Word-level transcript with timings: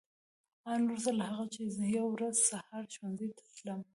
آن 0.71 0.79
وروسته 0.85 1.11
له 1.19 1.23
هغه 1.31 1.45
چې 1.53 1.61
یوه 1.95 2.09
ورځ 2.15 2.35
سهار 2.49 2.83
ښوونځي 2.93 3.29
ته 3.37 3.43
تلم. 3.55 3.81